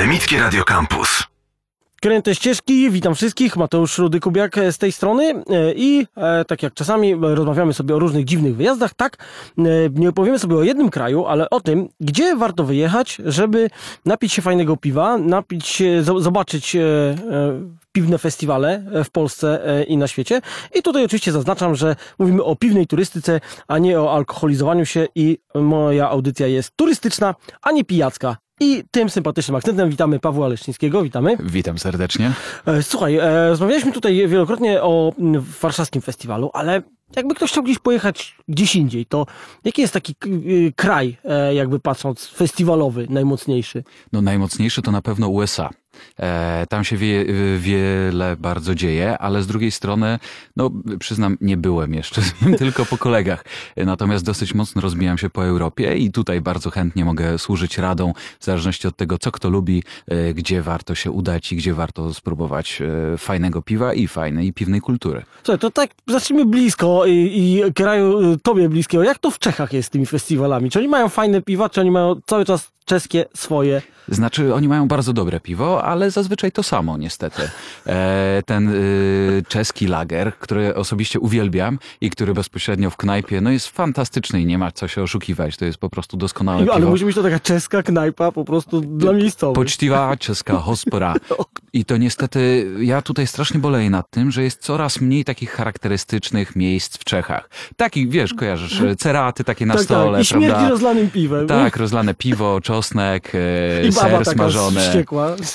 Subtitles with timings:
[0.00, 1.22] Akademickie Radio Campus.
[2.00, 7.14] Kręte ścieżki, witam wszystkich, Mateusz Rudy-Kubiak z tej strony e, i e, tak jak czasami
[7.20, 9.16] rozmawiamy sobie o różnych dziwnych wyjazdach, tak
[9.58, 9.62] e,
[9.94, 13.70] nie opowiemy sobie o jednym kraju, ale o tym, gdzie warto wyjechać, żeby
[14.04, 16.76] napić się fajnego piwa, napić się, zobaczyć
[17.92, 20.40] piwne festiwale w Polsce i na świecie.
[20.74, 25.38] I tutaj oczywiście zaznaczam, że mówimy o piwnej turystyce, a nie o alkoholizowaniu się i
[25.54, 28.36] moja audycja jest turystyczna, a nie pijacka.
[28.60, 31.02] I tym sympatycznym akcentem witamy Pawła Leszczyńskiego.
[31.02, 31.36] Witamy.
[31.40, 32.32] Witam serdecznie.
[32.66, 35.12] E, słuchaj, e, rozmawialiśmy tutaj wielokrotnie o
[35.60, 36.82] warszawskim festiwalu, ale
[37.16, 39.26] jakby ktoś chciał gdzieś pojechać gdzieś indziej, to
[39.64, 43.84] jaki jest taki y, kraj, e, jakby patrząc, festiwalowy, najmocniejszy?
[44.12, 45.70] No najmocniejszy to na pewno USA.
[46.18, 47.24] E, tam się wie,
[47.58, 50.18] wiele bardzo dzieje, ale z drugiej strony,
[50.56, 52.22] no przyznam, nie byłem jeszcze,
[52.58, 53.44] tylko po kolegach.
[53.76, 58.44] Natomiast dosyć mocno rozbijam się po Europie i tutaj bardzo chętnie mogę służyć radą, w
[58.44, 62.82] zależności od tego, co kto lubi, e, gdzie warto się udać i gdzie warto spróbować
[62.82, 65.22] e, fajnego piwa i fajnej piwnej kultury.
[65.42, 69.02] Słuchaj, to tak zacznijmy blisko i, i kraju tobie bliskiego.
[69.04, 70.70] Jak to w Czechach jest z tymi festiwalami?
[70.70, 73.82] Czy oni mają fajne piwa, czy oni mają cały czas czeskie swoje.
[74.08, 77.42] Znaczy, oni mają bardzo dobre piwo, ale zazwyczaj to samo, niestety.
[77.86, 83.68] E, ten y, czeski lager, który osobiście uwielbiam i który bezpośrednio w knajpie, no jest
[83.68, 85.56] fantastyczny i nie ma co się oszukiwać.
[85.56, 86.76] To jest po prostu doskonałe ale piwo.
[86.76, 89.54] Ale musi być to taka czeska knajpa po prostu dla miejscowych.
[89.54, 91.14] Poczciwa czeska hospora.
[91.72, 96.56] I to niestety, ja tutaj strasznie boleję nad tym, że jest coraz mniej takich charakterystycznych
[96.56, 97.50] miejsc w Czechach.
[97.76, 100.30] Takich, wiesz, kojarzysz, ceraty takie na tak, stole, tak.
[100.30, 100.68] I prawda?
[100.68, 101.46] rozlanym piwem.
[101.46, 102.79] Tak, rozlane piwo, czosnek,
[103.34, 104.80] e, I ser smażony.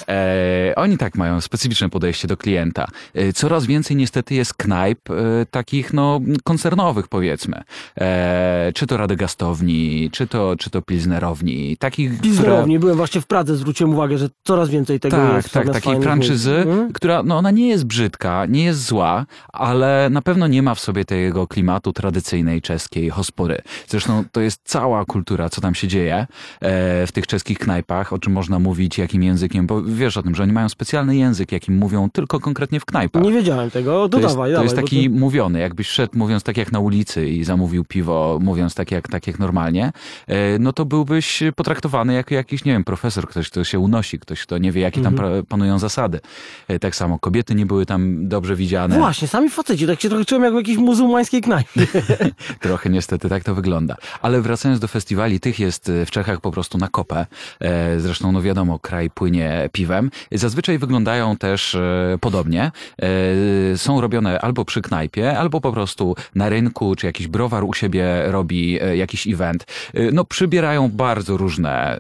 [0.08, 2.88] E, oni tak mają specyficzne podejście do klienta.
[3.14, 5.14] E, coraz więcej niestety jest knajp e,
[5.52, 7.62] takich no koncernowych powiedzmy.
[7.98, 11.78] E, czy to radegastowni, czy to, czy to pilsnerowni.
[11.78, 12.80] Takich, pilsnerowni, która...
[12.80, 15.52] byłem właśnie w Pradze, zwróciłem uwagę, że coraz więcej tego tak, jest.
[15.52, 16.94] Tak, tak, takiej franczyzy, hmm?
[16.94, 20.80] która no ona nie jest brzydka, nie jest zła, ale na pewno nie ma w
[20.80, 23.58] sobie tego klimatu tradycyjnej czeskiej hospory.
[23.88, 26.28] Zresztą to jest cała kultura, co tam się dzieje e,
[27.08, 30.44] w tych czeskich knajpach, o czym można mówić, jakim językiem, bo wiesz o tym, że
[30.44, 33.24] oni mają specjalny język, jakim mówią tylko konkretnie w knajpach.
[33.24, 35.16] Nie wiedziałem tego, to, to jest, dawaj, To dawaj, jest taki to...
[35.16, 39.28] mówiony, jakbyś szedł mówiąc tak jak na ulicy i zamówił piwo, mówiąc tak jak, tak
[39.28, 39.92] jak normalnie,
[40.28, 44.42] e, no to byłbyś potraktowany jako jakiś, nie wiem, profesor, ktoś, kto się unosi, ktoś,
[44.42, 45.46] kto nie wie, jakie tam mhm.
[45.46, 46.20] panują zasady.
[46.68, 48.98] E, tak samo kobiety nie były tam dobrze widziane.
[48.98, 51.88] Właśnie, sami faceci, tak się trochę czułem jak w jakiejś muzułmańskiej knajpie.
[52.62, 53.96] trochę niestety tak to wygląda.
[54.22, 57.05] Ale wracając do festiwali, tych jest w Czechach po prostu na kopę.
[57.60, 60.12] E, zresztą, no wiadomo, kraj płynie piwem.
[60.32, 62.72] Zazwyczaj wyglądają też e, podobnie.
[63.02, 67.74] E, są robione albo przy knajpie, albo po prostu na rynku, czy jakiś browar u
[67.74, 69.66] siebie robi jakiś event.
[70.14, 72.00] No, przybierają bardzo różne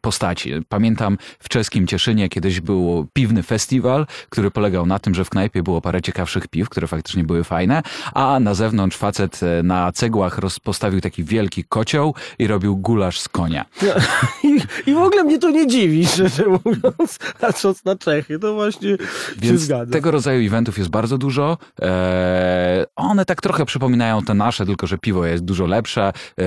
[0.00, 0.52] postaci.
[0.68, 5.62] Pamiętam w czeskim Cieszynie kiedyś był piwny festiwal, który polegał na tym, że w knajpie
[5.62, 7.82] było parę ciekawszych piw, które faktycznie były fajne,
[8.14, 13.64] a na zewnątrz facet na cegłach postawił taki wielki kocioł i robił gulasz z konia.
[14.44, 18.96] I, I, w ogóle mnie to nie dziwi, szczerze mówiąc, patrząc na Czechy, to właśnie
[19.38, 19.92] Więc się zgadza.
[19.92, 21.58] tego rodzaju eventów jest bardzo dużo.
[21.80, 26.12] Eee, one tak trochę przypominają te nasze, tylko że piwo jest dużo lepsze.
[26.38, 26.46] Eee,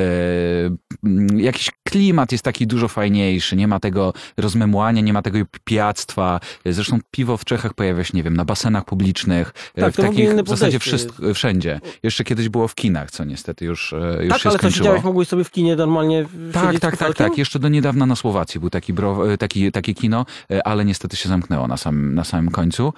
[1.44, 6.40] jakiś klimat jest taki dużo fajniejszy, nie ma tego rozmemłania, nie ma tego pijactwa.
[6.66, 10.34] Zresztą piwo w Czechach pojawia się, nie wiem, na basenach publicznych, e, tak, w takich
[10.34, 11.80] w zasadzie wszystko, wszędzie.
[12.04, 14.60] Jeszcze kiedyś było w kinach, co niestety już, e, już tak, się ale skończyło.
[14.60, 17.38] co siedziałeś, mogłeś sobie w kinie normalnie Tak, tak, tak, tak.
[17.38, 20.26] Jeszcze do niedawna na Słowacji był taki, bro, e, taki, takie kino,
[20.66, 22.94] ale niestety się zamknęło na samym, na samym końcu.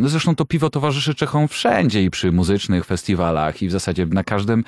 [0.00, 4.24] No zresztą to piwo towarzyszy Czechom wszędzie i przy muzycznych festiwalach i w zasadzie na
[4.24, 4.64] każdym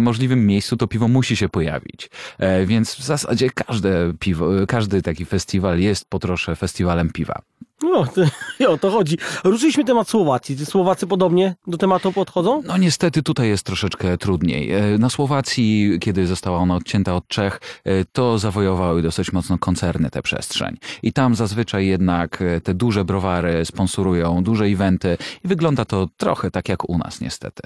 [0.00, 2.10] możliwym miejscu to piwo musi się pojawić.
[2.66, 7.42] Więc w zasadzie każde piwo, każdy taki festiwal jest po trosze festiwalem piwa.
[7.82, 8.22] No, to,
[8.72, 9.18] o to chodzi.
[9.44, 10.56] Ruszyliśmy temat Słowacji.
[10.56, 12.62] Czy Słowacy podobnie do tematu podchodzą?
[12.66, 14.72] No niestety tutaj jest troszeczkę trudniej.
[14.72, 20.10] E, na Słowacji, kiedy została ona odcięta od Czech, e, to zawojowały dosyć mocno koncerny
[20.10, 20.76] tę przestrzeń.
[21.02, 26.50] I tam zazwyczaj jednak e, te duże browary sponsorują duże eventy i wygląda to trochę
[26.50, 27.62] tak jak u nas niestety.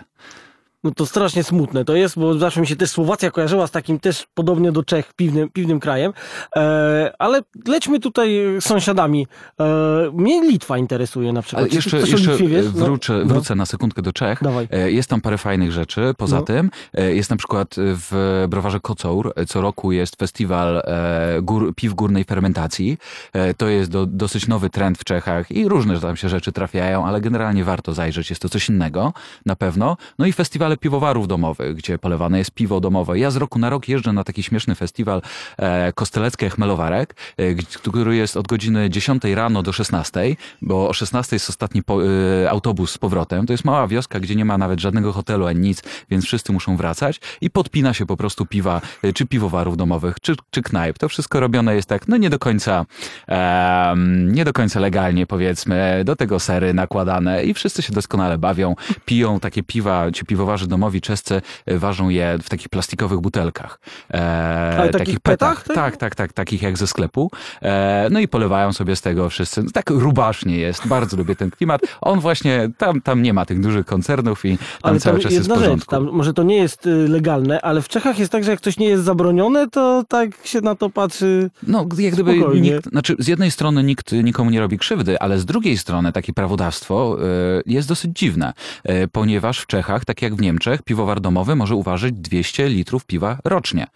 [0.85, 4.01] No to strasznie smutne to jest, bo zawsze mi się też Słowacja kojarzyła z takim
[4.01, 6.13] też podobnie do Czech piwnym, piwnym krajem.
[6.57, 9.27] E, ale lećmy tutaj sąsiadami.
[9.61, 9.65] E,
[10.13, 11.63] mnie Litwa interesuje na przykład.
[11.63, 13.25] Ale jeszcze, jeszcze wrócę, no.
[13.25, 14.39] wrócę na sekundkę do Czech.
[14.43, 14.69] Dawaj.
[14.71, 16.15] E, jest tam parę fajnych rzeczy.
[16.17, 16.43] Poza no.
[16.43, 21.95] tym e, jest na przykład w browarze Kocour co roku jest festiwal e, gór, piw
[21.95, 22.99] górnej fermentacji.
[23.33, 27.07] E, to jest do, dosyć nowy trend w Czechach i różne tam się rzeczy trafiają,
[27.07, 28.31] ale generalnie warto zajrzeć.
[28.31, 29.13] Jest to coś innego
[29.47, 29.97] na pewno.
[30.19, 33.19] No i festiwal festiwale piwowarów domowych, gdzie polewane jest piwo domowe.
[33.19, 35.23] Ja z roku na rok jeżdżę na taki śmieszny festiwal
[35.57, 41.37] e, Kosteleckie Chmelowarek, e, który jest od godziny 10 rano do 16, bo o 16
[41.37, 43.47] jest ostatni po, e, autobus z powrotem.
[43.47, 46.77] To jest mała wioska, gdzie nie ma nawet żadnego hotelu ani nic, więc wszyscy muszą
[46.77, 50.99] wracać i podpina się po prostu piwa, e, czy piwowarów domowych, czy, czy knajp.
[50.99, 52.87] To wszystko robione jest tak, no nie do końca,
[53.29, 53.95] e,
[54.25, 58.75] nie do końca legalnie powiedzmy, do tego sery nakładane i wszyscy się doskonale bawią,
[59.05, 63.81] piją takie piwa, ci piwowarzy domowi czescy e, ważą je w takich plastikowych butelkach.
[64.15, 65.63] E, Ale takich petach?
[65.63, 65.77] petach?
[65.77, 67.31] Tak, tak, tak, takich jak ze sklepu.
[67.63, 69.63] E, no i polewają sobie z tego wszyscy.
[69.63, 71.81] No, tak rubasznie jest, bardzo lubię ten klimat.
[72.01, 75.47] On właśnie, tam, tam nie ma tych dużych koncernów i tam ale cały czas jest
[75.47, 75.79] w porządku.
[75.79, 78.61] Rzecz, tam, może to nie jest y, legalne, ale w Czechach jest tak, że jak
[78.61, 83.17] coś nie jest zabronione, to tak się na to patrzy No, jak gdyby nikt, znaczy
[83.19, 87.17] z jednej strony nikt nikomu nie robi krzywdy, ale z drugiej strony takie prawodawstwo
[87.59, 88.53] y, jest dosyć dziwne,
[88.91, 90.48] y, ponieważ w Czechach, tak jak w Niemczech,
[90.85, 93.87] piwowar domowy może uważać 200 litrów piwa rocznie.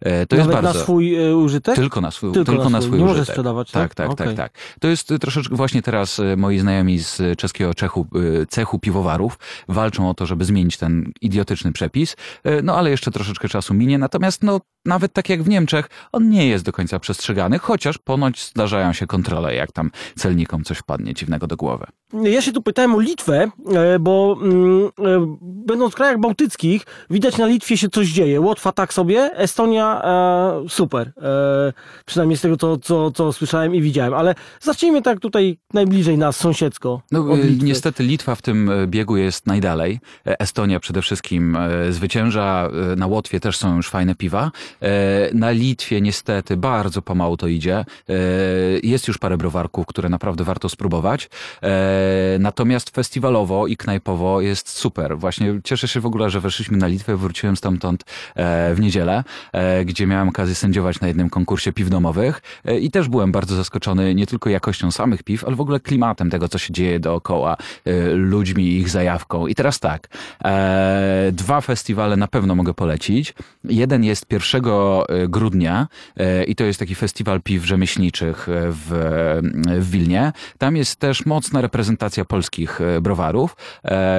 [0.00, 0.78] E, to Nawet jest bardzo...
[0.78, 1.74] na swój e, użytek?
[1.74, 3.20] Tylko na swój, tylko, tylko na swój, nie użytek.
[3.20, 3.82] Nie sprzedawać, tak?
[3.82, 4.26] Tak, tak, okay.
[4.26, 4.52] tak, tak.
[4.80, 8.06] To jest troszeczkę właśnie teraz e, moi znajomi z czeskiego Czechu,
[8.48, 12.16] cechu piwowarów walczą o to, żeby zmienić ten idiotyczny przepis,
[12.62, 13.98] no ale jeszcze troszeczkę czasu minie.
[13.98, 18.44] Natomiast no, nawet tak jak w Niemczech, on nie jest do końca przestrzegany, chociaż ponoć
[18.44, 21.86] zdarzają się kontrole, jak tam celnikom coś wpadnie dziwnego do głowy.
[22.22, 23.50] Ja się tu pytałem o Litwę,
[24.00, 24.90] bo mm,
[25.40, 28.40] będąc w krajach bałtyckich, widać na Litwie się coś dzieje.
[28.40, 31.12] Łotwa tak sobie, Estonia e, super.
[31.22, 31.72] E,
[32.06, 34.14] przynajmniej z tego, co, co, co słyszałem i widziałem.
[34.14, 37.02] Ale zacznijmy tak tutaj najbliżej nas, sąsiedzko.
[37.10, 37.26] No,
[37.62, 40.00] niestety Litwa w tym e, biegu jest najdalej.
[40.26, 42.68] E, Estonia przede wszystkim e, zwycięża.
[42.96, 44.50] Na Łotwie też są już fajne piwa.
[45.34, 47.84] Na Litwie niestety bardzo pomału to idzie.
[48.82, 51.30] Jest już parę browarków, które naprawdę warto spróbować.
[52.38, 55.18] Natomiast festiwalowo i knajpowo jest super.
[55.18, 58.04] Właśnie cieszę się w ogóle, że weszliśmy na Litwę, wróciłem stamtąd
[58.74, 59.24] w niedzielę
[59.84, 64.14] gdzie miałem okazję sędziować na jednym konkursie piw domowych e, i też byłem bardzo zaskoczony
[64.14, 68.10] nie tylko jakością samych piw, ale w ogóle klimatem tego, co się dzieje dookoła, e,
[68.10, 69.46] ludźmi i ich zajawką.
[69.46, 70.08] I teraz tak,
[70.44, 73.34] e, dwa festiwale na pewno mogę polecić.
[73.64, 74.59] Jeden jest 1
[75.28, 75.88] grudnia
[76.46, 78.90] i to jest taki festiwal piw rzemieślniczych w,
[79.80, 80.32] w Wilnie.
[80.58, 83.56] Tam jest też mocna reprezentacja polskich browarów.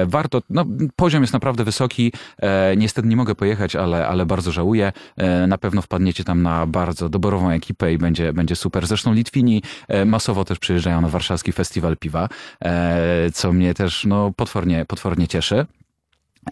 [0.06, 0.64] Warto, no,
[0.96, 2.12] poziom jest naprawdę wysoki.
[2.76, 4.92] Niestety nie mogę pojechać, ale, ale bardzo żałuję.
[5.16, 8.86] E, na pewno wpadniecie tam na bardzo doborową ekipę i będzie, będzie super.
[8.86, 12.28] Zresztą Litwini e, masowo też przyjeżdżają na warszawski festiwal piwa,
[12.64, 15.66] e, co mnie też no, potwornie, potwornie cieszy.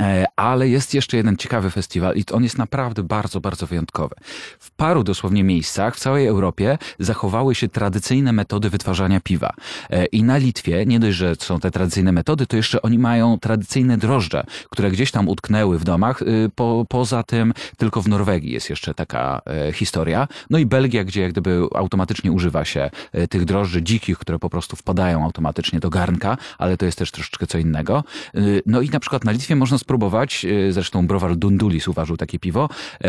[0.00, 4.14] E, ale jest jeszcze jeden ciekawy festiwal i on jest naprawdę bardzo, bardzo wyjątkowy.
[4.58, 9.52] W paru dosłownie miejscach w całej Europie zachowały się tradycyjne metody wytwarzania piwa.
[9.90, 13.38] E, I na Litwie, nie dość, że są te tradycyjne metody, to jeszcze oni mają
[13.38, 16.22] tradycyjne drożdże, które gdzieś tam utknęły w domach.
[16.22, 20.28] Y, po, poza tym tylko w Norwegii jest jeszcze taka e, historia.
[20.50, 22.90] No i Belgia, gdzie jak gdyby automatycznie używa się
[23.30, 27.46] tych drożdży dzikich, które po prostu wpadają automatycznie do garnka, ale to jest też troszeczkę
[27.46, 28.04] co innego.
[28.34, 32.38] Y, no i na przykład na Litwie można spróbować, e, zresztą browar Dundulis uważał takie
[32.38, 32.68] piwo,
[33.04, 33.08] e,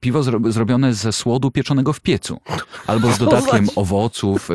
[0.00, 2.40] piwo zro, zrobione ze słodu pieczonego w piecu,
[2.86, 4.54] albo z dodatkiem owoców e,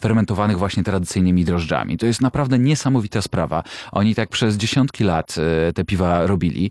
[0.00, 1.98] fermentowanych właśnie tradycyjnymi drożdżami.
[1.98, 3.62] To jest naprawdę niesamowita sprawa.
[3.92, 5.34] Oni tak przez dziesiątki lat
[5.74, 6.70] te piwa robili.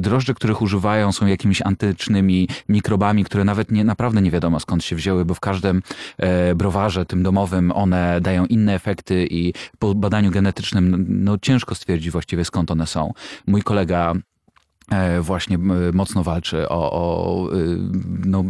[0.00, 4.96] Drożdże, których używają są jakimiś antycznymi mikrobami, które nawet nie, naprawdę nie wiadomo skąd się
[4.96, 5.82] wzięły, bo w każdym
[6.56, 12.44] browarze, tym domowym, one dają inne efekty i po badaniu genetycznym no, ciężko stwierdzić właściwie
[12.52, 13.12] skąd one są.
[13.46, 14.12] Mój kolega
[15.20, 15.58] właśnie
[15.92, 17.78] mocno walczy o, o y,
[18.26, 18.44] no,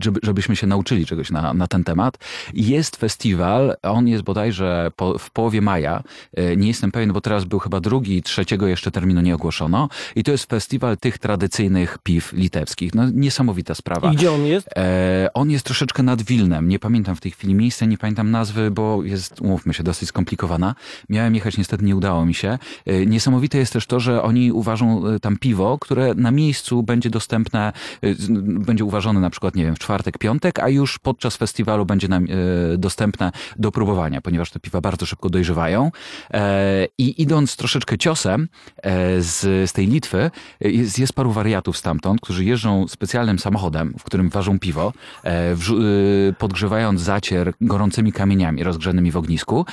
[0.00, 2.18] żeby, żebyśmy się nauczyli czegoś na, na ten temat.
[2.54, 6.02] Jest festiwal, on jest bodajże po, w połowie maja,
[6.34, 10.24] e, nie jestem pewien, bo teraz był chyba drugi, trzeciego jeszcze terminu nie ogłoszono i
[10.24, 12.94] to jest festiwal tych tradycyjnych piw litewskich.
[12.94, 14.12] No niesamowita sprawa.
[14.12, 14.68] I gdzie on jest?
[14.76, 18.70] E, on jest troszeczkę nad Wilnem, nie pamiętam w tej chwili miejsca, nie pamiętam nazwy,
[18.70, 20.74] bo jest, umówmy się, dosyć skomplikowana.
[21.08, 22.58] Miałem jechać, niestety nie udało mi się.
[22.86, 27.72] E, niesamowite jest też to, że oni uważą tam piwo, które na miejscu będzie dostępne,
[28.04, 32.08] y, będzie uważane na przykład, nie wiem, w czwartek, piątek, a już podczas festiwalu będzie
[32.08, 35.90] nam y, dostępne do próbowania, ponieważ te piwa bardzo szybko dojrzewają.
[36.30, 42.20] E, I idąc troszeczkę ciosem e, z, z tej Litwy, jest, jest paru wariatów stamtąd,
[42.20, 44.92] którzy jeżdżą specjalnym samochodem, w którym ważą piwo,
[45.24, 49.66] e, y, podgrzewając zacier gorącymi kamieniami rozgrzanymi w ognisku.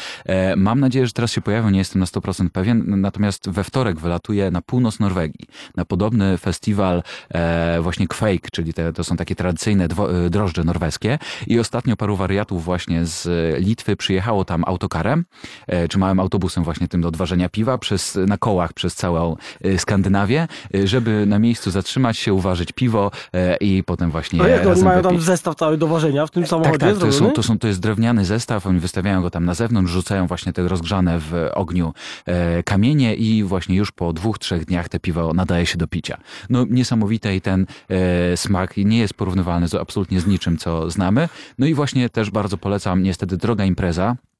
[0.57, 4.51] Mam nadzieję, że teraz się pojawią, nie jestem na 100% pewien, natomiast we wtorek wylatuje
[4.51, 9.35] na północ Norwegii, na na podobny festiwal e, właśnie Quake, czyli te, to są takie
[9.35, 11.19] tradycyjne e, drożdże norweskie.
[11.47, 13.27] I ostatnio paru wariatów właśnie z
[13.59, 15.25] Litwy przyjechało tam autokarem,
[15.67, 19.35] e, czy małym autobusem właśnie tym do odważenia piwa przez, na kołach przez całą
[19.77, 20.47] Skandynawię,
[20.83, 23.11] żeby na miejscu zatrzymać się, uważać piwo
[23.61, 26.77] i potem właśnie A jak oni mają tam zestaw cały do ważenia w tym samochodzie
[26.77, 29.53] tak, tak, to, są, to, są, to jest drewniany zestaw, oni wystawiają go tam na
[29.53, 31.93] zewnątrz, rzucają właśnie te rozgrzane w ogniu
[32.65, 36.17] kamienie i właśnie już po dwóch, trzech dniach te piwo nadaje się do picia.
[36.49, 37.65] No niesamowite i ten
[38.35, 41.29] smak nie jest porównywalny z, absolutnie z niczym, co znamy.
[41.59, 44.34] No i właśnie też bardzo polecam niestety droga impreza, E,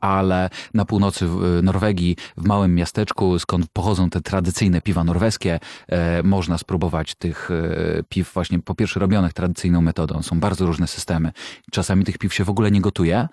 [0.00, 1.28] ale na północy
[1.62, 8.02] Norwegii, w małym miasteczku, skąd pochodzą te tradycyjne piwa norweskie, e, można spróbować tych e,
[8.08, 10.22] piw właśnie po pierwsze robionych tradycyjną metodą.
[10.22, 11.32] Są bardzo różne systemy.
[11.72, 13.28] Czasami tych piw się w ogóle nie gotuje.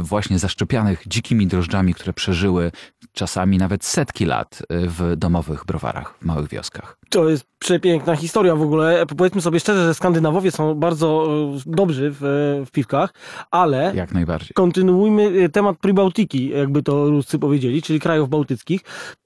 [0.00, 2.72] Właśnie zaszczepianych dzikimi drożdżami, które przeżyły
[3.12, 6.96] czasami nawet setki lat w domowych browarach, w małych wioskach.
[7.10, 9.06] To jest przepiękna historia w ogóle.
[9.16, 11.28] Powiedzmy sobie szczerze, że Skandynawowie są bardzo
[11.66, 12.20] dobrzy w,
[12.66, 13.14] w piwkach,
[13.50, 13.92] ale...
[13.94, 14.50] Jak najbardziej.
[14.54, 18.80] Kontynuujmy temat Pribałtiki, jakby to Ruscy powiedzieli, czyli krajów bałtyckich.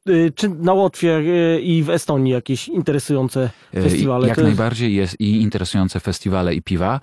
[0.08, 4.28] Y, czy na Łotwie y, i w Estonii jakieś interesujące y, festiwale?
[4.28, 7.00] Jak najbardziej jest i interesujące festiwale i piwa.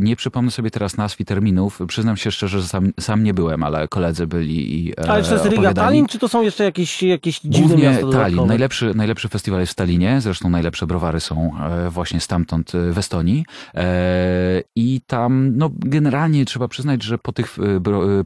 [0.00, 1.80] Nie przypomnę sobie teraz nazw i terminów.
[1.88, 5.28] Przyznam się szczerze, że sam, sam nie byłem, ale koledzy byli i e, Ale czy
[5.28, 8.46] to jest Riga Tallinn, czy to są jeszcze jakieś, jakieś dziwne Głównie miasta Tallinn.
[8.46, 10.20] Najlepszy, najlepszy festiwal jest w Stalinie.
[10.20, 13.44] Zresztą najlepsze browary są e, właśnie stamtąd w Estonii.
[13.74, 17.56] E, I tam no, generalnie trzeba przyznać, że po tych,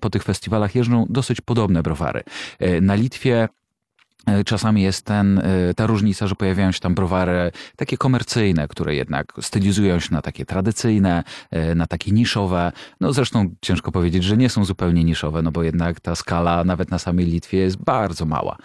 [0.01, 2.23] po tych festiwalach jeżdżą dosyć podobne browary.
[2.81, 3.49] Na Litwie E,
[4.45, 9.33] czasami jest ten, e, ta różnica, że pojawiają się tam browary takie komercyjne, które jednak
[9.41, 12.73] stylizują się na takie tradycyjne, e, na takie niszowe.
[13.01, 16.91] No zresztą ciężko powiedzieć, że nie są zupełnie niszowe, no bo jednak ta skala nawet
[16.91, 18.57] na samej Litwie jest bardzo mała.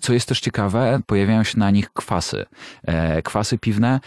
[0.00, 2.44] Co jest też ciekawe, pojawiają się na nich kwasy.
[3.24, 4.00] Kwasy piwne,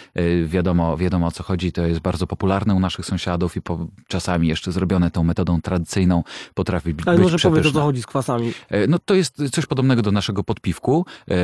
[0.45, 4.47] wiadomo, wiadomo o co chodzi, to jest bardzo popularne u naszych sąsiadów i po, czasami
[4.47, 8.53] jeszcze zrobione tą metodą tradycyjną potrafi być Ale może powiedz, o co chodzi z kwasami.
[8.87, 11.35] No to jest coś podobnego do naszego podpiwku e,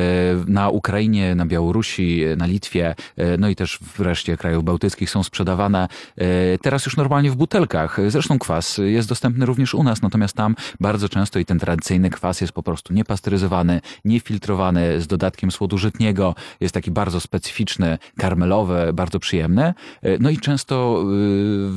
[0.46, 5.88] na Ukrainie, na Białorusi, na Litwie, e, no i też wreszcie krajów bałtyckich są sprzedawane
[6.16, 7.98] e, teraz już normalnie w butelkach.
[8.08, 12.40] Zresztą kwas jest dostępny również u nas, natomiast tam bardzo często i ten tradycyjny kwas
[12.40, 19.18] jest po prostu niepasteryzowany, niefiltrowany, z dodatkiem słodu żytniego, jest taki bardzo specyficzny, karmelowy, bardzo
[19.18, 19.74] przyjemny.
[20.20, 21.04] No i często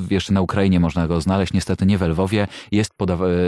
[0.10, 2.94] jeszcze na Ukrainie można go znaleźć, niestety nie w Lwowie, jest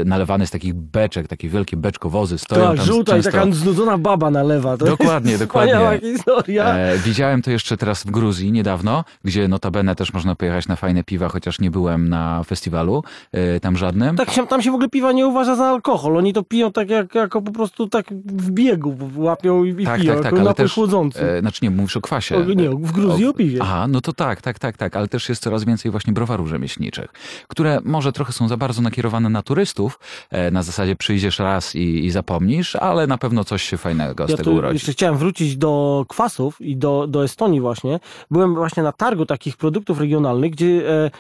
[0.06, 3.30] nalewany z takich beczek, takie wielkie beczkowozy stoją tak, tam żółta często...
[3.30, 4.78] i taka znudzona baba nalewa.
[4.78, 6.00] To dokładnie, jest dokładnie.
[6.02, 6.76] historia.
[6.76, 11.04] E, widziałem to jeszcze teraz w Gruzji niedawno, gdzie notabene też można pojechać na fajne
[11.04, 14.16] piwa, chociaż nie byłem na festiwalu e, tam żadnym.
[14.16, 16.18] Tak, tam się w ogóle piwa nie uważa za alkohol.
[16.18, 20.14] Oni to piją tak jak, jako po prostu tak w biegu łapią i, tak, piją,
[20.14, 21.32] tak, tak, ale też, chłodzący.
[21.32, 22.38] E, znaczy nie, mówisz o kwasie.
[22.38, 23.60] O, nie, w Gruzji o, o piwie.
[23.62, 27.08] Aha, no to tak, tak, tak, tak, ale też jest coraz więcej właśnie browarów rzemieślniczych,
[27.48, 32.06] które może trochę są za bardzo nakierowane na turystów, e, na zasadzie przyjdziesz raz i,
[32.06, 34.76] i zapomnisz, ale na pewno coś się fajnego z ja tego urodzi.
[34.76, 38.00] Jeszcze chciałem wrócić do kwasów i do, do Estonii właśnie.
[38.32, 41.12] Byłem właśnie na targu takich produktów regionalnych, gdzie e, e,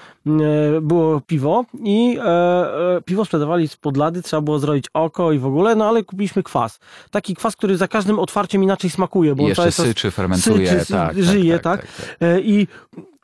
[0.82, 5.46] było piwo i e, e piwo sprzedawali z podlady, trzeba było zrobić oko i w
[5.46, 6.79] ogóle, no ale kupiliśmy kwas.
[7.12, 9.36] Taki kwas, który za każdym otwarciem inaczej smakuje.
[9.36, 10.79] Bo I jeszcze syczy, fermentuje.
[10.79, 12.15] Syczy, tak, żyje, tak, tak, tak, tak.
[12.22, 12.67] E, I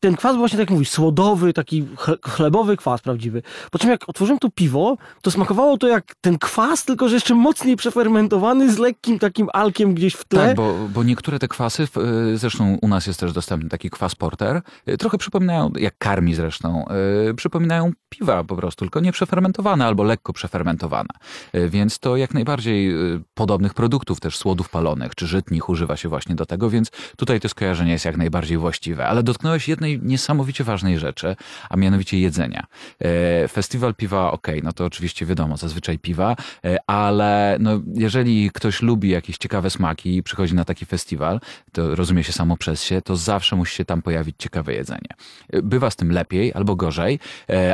[0.04, 1.88] ten kwas właśnie, tak jak mówisz, słodowy, taki
[2.24, 3.42] chlebowy kwas prawdziwy.
[3.72, 7.36] Po czym jak otworzyłem to piwo, to smakowało to jak ten kwas, tylko że jeszcze
[7.36, 10.48] mocniej przefermentowany z lekkim takim alkiem gdzieś w tle.
[10.48, 11.88] Tak, bo, bo niektóre te kwasy,
[12.34, 16.36] y, zresztą u nas jest też dostępny taki kwas porter, y, trochę przypominają, jak karmi
[16.36, 16.86] zresztą,
[17.30, 21.10] y, przypominają piwa po prostu, tylko nie przefermentowane albo lekko przefermentowane.
[21.54, 22.94] Więc to jak najbardziej
[23.34, 27.50] podobnych produktów, też słodów palonych czy żytnich używa się właśnie do tego, więc tutaj to
[27.50, 29.08] skojarzenie jest jak najbardziej właściwe.
[29.08, 31.36] Ale dotknąłeś jednej niesamowicie ważnej rzeczy,
[31.70, 32.66] a mianowicie jedzenia.
[33.00, 36.36] E, festiwal piwa, ok, no to oczywiście wiadomo, zazwyczaj piwa,
[36.66, 41.40] e, ale no, jeżeli ktoś lubi jakieś ciekawe smaki i przychodzi na taki festiwal,
[41.72, 45.10] to rozumie się samo przez się, to zawsze musi się tam pojawić ciekawe jedzenie.
[45.50, 47.20] E, bywa z tym lepiej albo gorzej.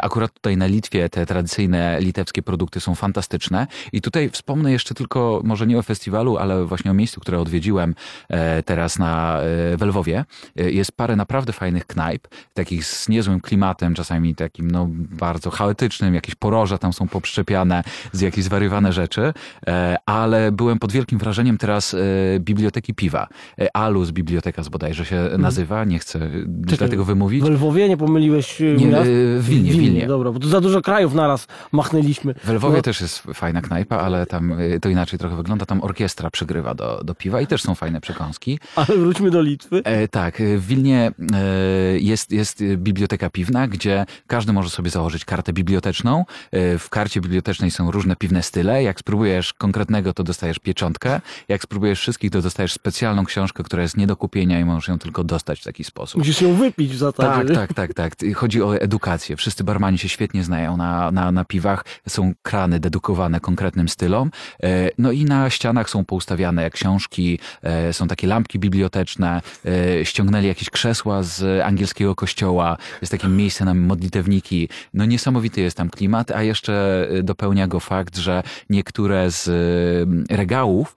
[0.02, 5.42] Akurat tutaj na Litwie te tradycyjne litewskie produkty są fantastyczne i tutaj wspomnę jeszcze tylko,
[5.44, 7.96] może nie o festiwalu, ale właśnie o miejscu, które odwiedziłem
[8.66, 9.40] teraz na
[9.78, 10.26] w Lwowie.
[10.56, 16.16] Jest parę naprawdę fajnych knajp, knajp, takich z niezłym klimatem, czasami takim no, bardzo chaotycznym,
[16.16, 19.34] jakieś poroża tam są poprzczepiane z jakieś zwariowane rzeczy,
[19.68, 21.98] e, ale byłem pod wielkim wrażeniem teraz e,
[22.40, 23.28] biblioteki piwa.
[23.62, 25.42] E, Alus Biblioteka bodajże się mhm.
[25.42, 26.20] nazywa, nie chcę
[26.70, 27.44] źle tego wymówić.
[27.44, 29.10] W Lwowie nie pomyliłeś nie, miast?
[29.38, 30.08] W Wilnie, w Wilnie.
[30.08, 32.34] Dobra, bo tu za dużo krajów naraz machnęliśmy.
[32.34, 32.82] W Lwowie no.
[32.82, 35.66] też jest fajna knajpa, ale tam to inaczej trochę wygląda.
[35.66, 38.60] Tam orkiestra przygrywa do, do piwa i też są fajne przekąski.
[38.76, 39.82] Ale wróćmy do Litwy.
[39.84, 45.54] E, tak, w Wilnie e, jest, jest biblioteka piwna, gdzie każdy może sobie założyć kartę
[45.54, 46.26] biblioteczną.
[46.52, 48.84] E, w karcie bibliotecznej są różne piwne style.
[48.84, 51.22] Jak spróbujesz konkretnego, to dostajesz pieczątkę.
[51.48, 55.00] Jak spróbujesz wszystkich, to dostajesz specjalną książkę, która jest nie do kupienia i możesz ją
[55.00, 56.18] tylko dostać w taki sposób.
[56.18, 57.54] Musisz ją wypić w zasadzie.
[57.56, 58.36] Tak, tak, tak, tak.
[58.36, 59.36] Chodzi o edukację.
[59.36, 61.86] Wszyscy barmani się świetnie znają na, na, na piwach.
[62.08, 64.32] Są krany dedykowane konkretnym stylom.
[64.64, 67.40] E, no i na ścianach są poustawiane książki,
[67.92, 69.42] są takie lampki biblioteczne.
[70.04, 71.79] Ściągnęli jakieś krzesła z angielskiego
[72.16, 72.78] kościoła.
[73.02, 74.70] Jest takie miejsce na modlitewniki.
[74.94, 79.50] No niesamowity jest tam klimat, a jeszcze dopełnia go fakt, że niektóre z
[80.30, 80.96] regałów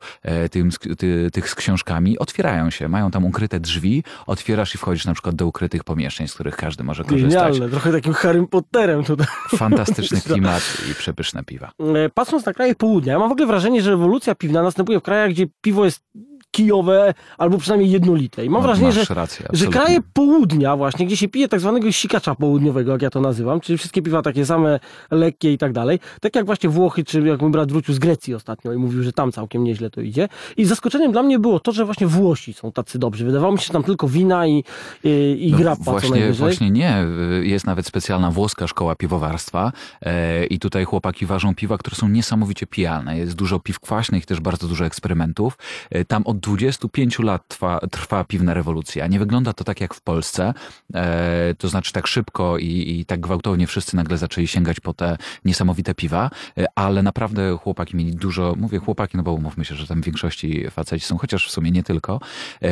[0.51, 2.89] tym, ty, tych z książkami otwierają się.
[2.89, 6.85] Mają tam ukryte drzwi, otwierasz i wchodzisz na przykład do ukrytych pomieszczeń, z których każdy
[6.85, 7.53] może korzystać.
[7.53, 9.27] Genialne, trochę takim Harry Potterem tutaj.
[9.57, 11.73] Fantastyczny klimat i przepyszne piwa.
[11.95, 15.03] E, patrząc na kraje południa, ja mam w ogóle wrażenie, że rewolucja piwna następuje w
[15.03, 16.03] krajach, gdzie piwo jest
[16.53, 18.45] kijowe, albo przynajmniej jednolite.
[18.45, 21.93] I mam no, wrażenie, że, rację, że kraje południa właśnie, gdzie się pije tak zwanego
[21.93, 24.81] sikacza południowego, jak ja to nazywam, czyli wszystkie piwa takie same,
[25.11, 28.35] lekkie i tak dalej, tak jak właśnie Włochy, czy jak mój brat wrócił z Grecji
[28.35, 30.29] ostatnio i mówił, że tam całkiem nieźle to idzie.
[30.57, 33.25] I zaskoczeniem dla mnie było to, że właśnie Włosi są tacy dobrzy.
[33.25, 34.65] Wydawało mi się, że tam tylko wina i,
[35.05, 36.39] i, i no, grappa właśnie, co najwyżej.
[36.39, 37.07] Właśnie nie.
[37.43, 42.67] Jest nawet specjalna włoska szkoła piwowarstwa e, i tutaj chłopaki ważą piwa, które są niesamowicie
[42.67, 43.19] pijalne.
[43.19, 45.59] Jest dużo piw kwaśnych, też bardzo dużo eksperymentów.
[45.91, 49.07] E, tam od 25 lat trwa, trwa piwna rewolucja.
[49.07, 50.55] Nie wygląda to tak jak w Polsce,
[50.95, 55.17] e, to znaczy tak szybko i, i tak gwałtownie wszyscy nagle zaczęli sięgać po te
[55.45, 59.87] niesamowite piwa, e, ale naprawdę chłopaki mieli dużo, mówię chłopaki, no bo umówmy się, że
[59.87, 62.21] tam w większości faceci są, chociaż w sumie nie tylko,
[62.63, 62.69] e,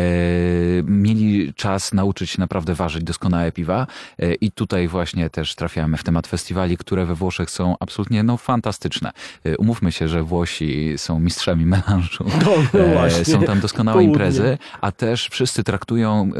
[0.85, 3.87] mieli czas nauczyć się naprawdę ważyć doskonałe piwa
[4.19, 8.37] e, i tutaj właśnie też trafiamy w temat festiwali, które we Włoszech są absolutnie no,
[8.37, 9.11] fantastyczne.
[9.45, 12.25] E, umówmy się, że Włosi są mistrzami melanżu.
[12.47, 14.13] No, no są tam doskonałe Południe.
[14.13, 16.31] imprezy, a też wszyscy traktują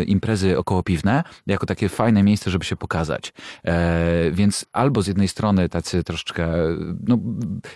[0.00, 3.32] e, imprezy okołopiwne jako takie fajne miejsce, żeby się pokazać.
[3.64, 6.48] E, więc albo z jednej strony tacy troszeczkę,
[7.08, 7.18] no,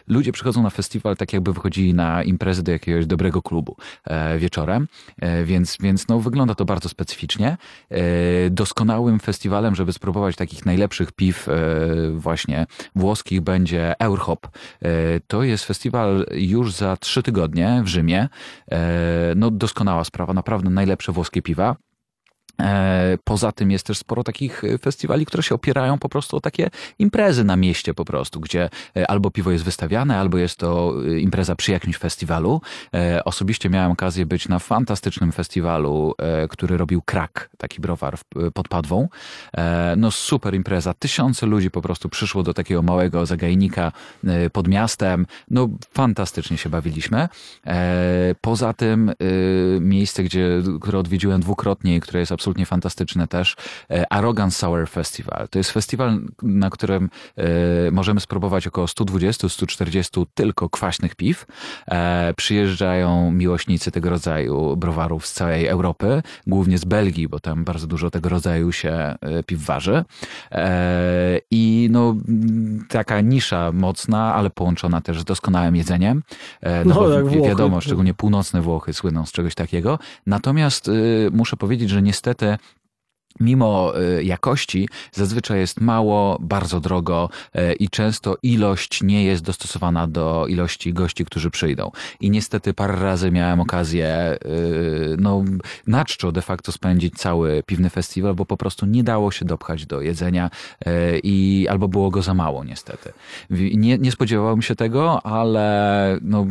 [0.09, 4.89] ludzie przychodzą na festiwal tak jakby wychodzili na imprezy do jakiegoś dobrego klubu e, wieczorem,
[5.19, 7.57] e, więc, więc no, wygląda to bardzo specyficznie.
[7.91, 11.53] E, doskonałym festiwalem, żeby spróbować takich najlepszych piw e,
[12.11, 14.49] właśnie włoskich będzie Eurhop.
[15.27, 18.29] To jest festiwal już za trzy tygodnie w Rzymie
[19.37, 21.77] no doskonała sprawa, naprawdę najlepsze włoskie piwa.
[22.61, 26.41] E, poza tym jest też sporo takich e, festiwali, które się opierają po prostu o
[26.41, 30.95] takie imprezy na mieście po prostu, gdzie e, albo piwo jest wystawiane, albo jest to
[31.19, 32.61] impreza przy jakimś festiwalu.
[33.25, 36.15] Osobiście miałem okazję być na fantastycznym festiwalu,
[36.51, 38.19] który robił Krak, taki browar
[38.55, 39.09] pod Padwą.
[39.97, 43.93] No super impreza, tysiące ludzi po prostu przyszło do takiego małego zagajnika
[44.53, 45.27] pod miastem.
[45.51, 47.29] No fantastycznie się bawiliśmy.
[48.41, 49.13] Poza tym
[49.81, 53.57] miejsce, gdzie, które odwiedziłem dwukrotnie i które jest absolutnie absolutnie fantastyczne też.
[53.91, 55.49] E, Arrogant Sour Festival.
[55.49, 61.47] To jest festiwal, na którym e, możemy spróbować około 120-140 tylko kwaśnych piw.
[61.91, 67.87] E, przyjeżdżają miłośnicy tego rodzaju browarów z całej Europy, głównie z Belgii, bo tam bardzo
[67.87, 69.15] dużo tego rodzaju się
[69.47, 70.05] piw waży.
[71.51, 72.15] I no,
[72.89, 76.23] taka nisza mocna, ale połączona też z doskonałym jedzeniem.
[76.63, 79.99] No, no bo wi wiadomo, szczególnie północne Włochy słyną z czegoś takiego.
[80.27, 80.91] Natomiast
[81.33, 82.61] muszę powiedzieć, że niestety dette
[83.41, 90.07] mimo y, jakości zazwyczaj jest mało, bardzo drogo y, i często ilość nie jest dostosowana
[90.07, 91.91] do ilości gości, którzy przyjdą.
[92.21, 95.45] I niestety parę razy miałem okazję y, no,
[95.87, 99.87] na czczo de facto spędzić cały piwny festiwal, bo po prostu nie dało się dopchać
[99.87, 100.51] do jedzenia
[101.23, 103.13] i albo było go za mało niestety.
[103.51, 106.47] Nie, nie spodziewałem się tego, ale no,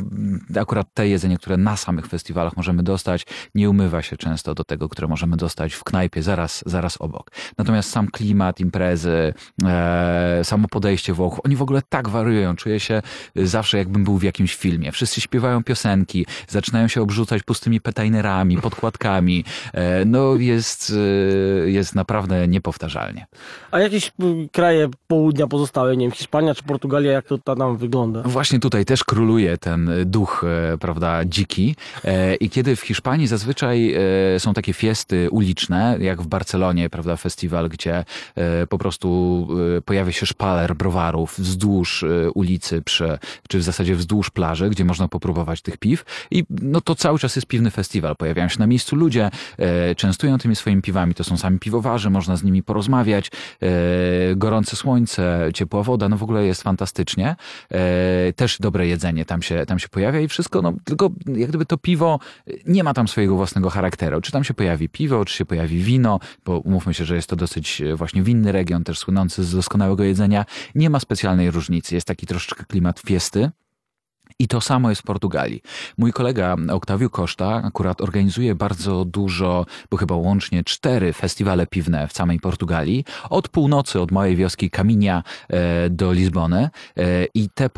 [0.62, 4.90] akurat te jedzenie, które na samych festiwalach możemy dostać, nie umywa się często do tego,
[4.90, 7.32] które możemy dostać w knajpie zaraz zaraz obok.
[7.58, 9.34] Natomiast sam klimat imprezy,
[9.66, 12.56] e, samo podejście Włochów, oni w ogóle tak wariują.
[12.56, 13.02] Czuję się
[13.36, 14.92] zawsze jakbym był w jakimś filmie.
[14.92, 19.46] Wszyscy śpiewają piosenki, zaczynają się obrzucać pustymi petainerami, podkładkami.
[19.74, 20.94] E, no jest,
[21.66, 23.26] e, jest naprawdę niepowtarzalnie.
[23.72, 24.12] A jakieś
[24.52, 28.22] kraje południa pozostałe, nie wiem, Hiszpania czy Portugalia, jak to tam wygląda?
[28.22, 31.76] Właśnie tutaj też króluje ten duch, e, prawda, dziki.
[32.06, 33.94] E, I kiedy w Hiszpanii zazwyczaj
[34.36, 38.06] e, są takie fiesty uliczne, jak w Barcelonie, Prawda, festiwal, gdzie
[38.70, 39.48] po prostu
[39.86, 43.18] pojawia się szpaler browarów wzdłuż ulicy, przy,
[43.50, 47.36] czy w zasadzie wzdłuż plaży, gdzie można popróbować tych piw i no to cały czas
[47.36, 48.16] jest piwny festiwal.
[48.16, 49.30] Pojawiają się na miejscu ludzie,
[49.98, 53.32] częstują tymi swoimi piwami, to są sami piwowarzy, można z nimi porozmawiać,
[54.36, 57.36] gorące słońce, ciepła woda, no w ogóle jest fantastycznie.
[58.36, 61.78] Też dobre jedzenie tam się, tam się pojawia i wszystko, no tylko jak gdyby to
[61.78, 62.20] piwo
[62.66, 64.22] nie ma tam swojego własnego charakteru.
[64.22, 67.36] Czy tam się pojawi piwo, czy się pojawi wino, bo umówmy się, że jest to
[67.36, 70.46] dosyć e, właśnie winny region, też słynący z doskonałego jedzenia.
[70.76, 71.96] Nie ma specjalnej różnicy.
[71.96, 73.52] Jest taki troszeczkę klimat fiesty,
[74.40, 75.62] i to samo jest w Portugalii.
[75.98, 82.14] Mój kolega Octavio Costa akurat organizuje bardzo dużo, bo chyba łącznie cztery festiwale piwne w
[82.14, 83.06] samej Portugalii.
[83.30, 86.70] Od północy, od mojej wioski Kaminia e, do Lizbony.
[86.98, 87.70] E, I te,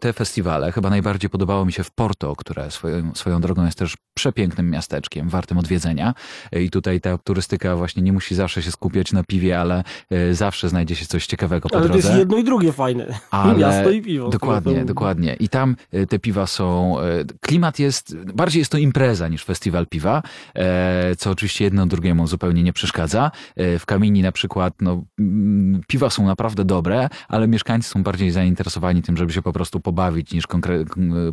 [0.00, 3.96] te festiwale chyba najbardziej podobało mi się w Porto, które swoją, swoją drogą jest też
[4.14, 6.14] przepięknym miasteczkiem, wartym odwiedzenia.
[6.52, 9.84] E, I tutaj ta turystyka właśnie nie musi zawsze się skupiać na piwie, ale
[10.32, 11.94] zawsze znajdzie się coś ciekawego po ale drodze.
[11.94, 13.18] Ale to jest jedno i drugie fajne.
[13.30, 13.58] Ale...
[13.60, 14.28] Miasto i piwo.
[14.28, 15.34] Dokładnie, dokładnie.
[15.34, 17.00] I tam te piwa są.
[17.00, 18.16] E, klimat jest.
[18.16, 20.22] Bardziej jest to impreza niż festiwal piwa,
[20.54, 23.30] e, co oczywiście jedno drugiemu zupełnie nie przeszkadza.
[23.56, 28.30] E, w Kamini na przykład no, mm, piwa są naprawdę dobre, ale mieszkańcy są bardziej
[28.30, 30.44] zainteresowani tym, żeby się po prostu pobawić, niż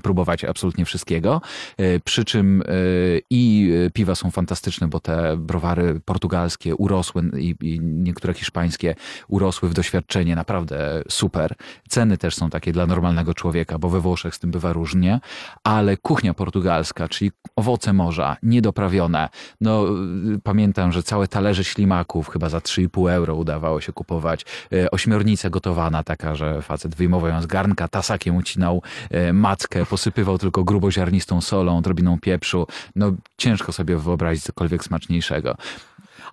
[0.04, 1.42] próbować absolutnie wszystkiego.
[2.04, 2.64] Przy czym
[3.30, 8.96] i piwa są fantastyczne, bo te browary portugalskie urosły i, i niektóre hiszpańskie
[9.28, 11.56] urosły w doświadczenie naprawdę super.
[11.90, 15.20] Ceny też są takie dla normalnego człowieka, bo we Włoszech z tym bywa różnie,
[15.64, 19.30] ale kuchnia portugalska, czyli owoce morza, niedoprawione.
[19.62, 19.86] No,
[20.44, 24.46] pamiętam, że całe talerze ślimaków chyba za 3,5 euro udawało się kupować.
[24.74, 30.38] E, ośmiornica gotowana, taka, że facet wyjmował ją z garnka, tasakiem ucinał e, mackę, posypywał
[30.38, 32.68] tylko gruboziarnistą solą, drobiną pieprzu.
[32.96, 35.56] No, ciężko sobie wyobrazić cokolwiek smaczniejszego.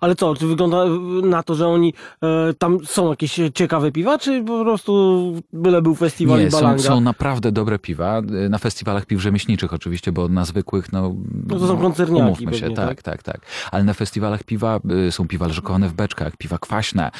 [0.01, 0.85] Ale co, czy wygląda
[1.23, 5.95] na to, że oni e, tam są jakieś ciekawe piwa, czy po prostu byle był
[5.95, 6.83] festiwal Nie, i balanga?
[6.83, 8.17] Są, są naprawdę dobre piwa.
[8.17, 11.15] E, na festiwalach piw rzemieślniczych oczywiście, bo na zwykłych, no...
[11.47, 15.11] No to są koncerniaki Umówmy się, pewnie, tak, tak, tak, Ale na festiwalach piwa e,
[15.11, 17.11] są piwa leżakowane w beczkach, piwa kwaśne,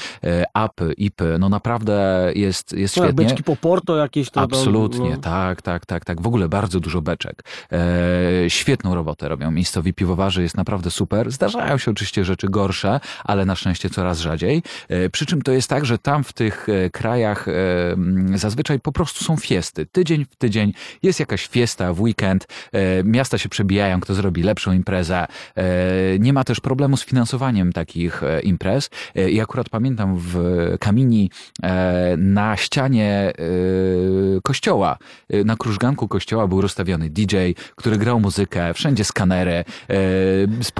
[0.54, 1.38] apy, ipy.
[1.40, 3.26] No naprawdę jest, jest no, świetnie.
[3.26, 4.30] Beczki po Porto jakieś.
[4.30, 5.18] To Absolutnie, no.
[5.18, 6.22] tak, tak, tak, tak.
[6.22, 7.44] W ogóle bardzo dużo beczek.
[7.72, 11.32] E, świetną robotę robią miejscowi piwowarzy, jest naprawdę super.
[11.32, 12.66] Zdarzają się oczywiście rzeczy gorsze,
[13.24, 14.64] ale na szczęście coraz rzadziej.
[14.90, 17.52] E, przy czym to jest tak, że tam w tych e, krajach e,
[18.36, 19.86] zazwyczaj po prostu są fiesty.
[19.86, 22.48] Tydzień w tydzień jest jakaś fiesta w weekend,
[23.04, 25.26] miasta się przebijają, kto zrobi lepszą imprezę.
[26.20, 28.90] Nie ma też problemu z finansowaniem takich imprez.
[29.30, 30.40] I akurat pamiętam w
[30.80, 31.32] Kamini
[32.18, 33.34] na ścianie
[34.44, 34.98] kościoła,
[35.46, 37.36] na krużganku kościoła był rozstawiony DJ,
[37.76, 39.64] który grał muzykę, wszędzie skanery,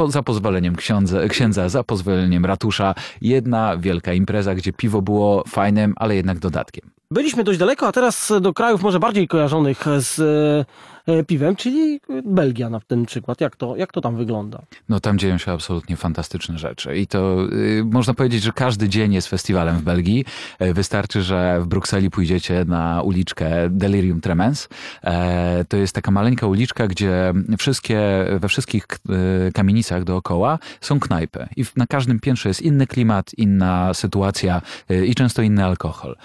[0.08, 2.96] za pozwoleniem księdza, księdza za pozwoleniem ratusza.
[3.22, 6.90] Jedna wielka impreza, gdzie piwo było fajnym, ale jednak dodatkiem.
[7.12, 10.16] Byliśmy dość daleko, a teraz do krajów może bardziej kojarzonych z
[11.28, 13.42] piwem, czyli Belgia na ten przykład.
[13.42, 14.62] Jak to, jak to tam wygląda?
[14.90, 19.14] No tam dzieją się absolutnie fantastyczne rzeczy i to y, można powiedzieć, że każdy dzień
[19.14, 20.26] jest festiwalem w Belgii.
[20.60, 24.70] E, wystarczy, że w Brukseli pójdziecie na uliczkę Delirium Tremens.
[25.04, 28.00] E, to jest taka maleńka uliczka, gdzie wszystkie,
[28.40, 28.88] we wszystkich
[29.54, 34.62] kamienicach dookoła są knajpy i na każdym piętrze jest inny klimat, inna sytuacja
[35.08, 36.16] i często inny alkohol.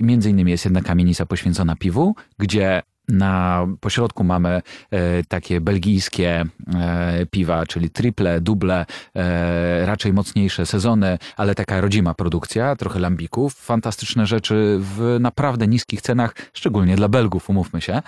[0.00, 6.44] Między innymi jest jedna kamienica poświęcona piwu, gdzie na pośrodku mamy e, takie belgijskie
[6.74, 13.54] e, piwa, czyli triple, duble, e, raczej mocniejsze sezony, ale taka rodzima produkcja, trochę lambików,
[13.54, 18.02] fantastyczne rzeczy w naprawdę niskich cenach, szczególnie dla Belgów, umówmy się.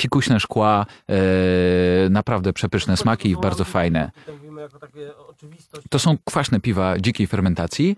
[0.00, 0.86] Fikuśne szkła,
[2.10, 4.10] naprawdę przepyszne smaki i bardzo fajne.
[5.90, 7.96] To są kwaśne piwa dzikiej fermentacji,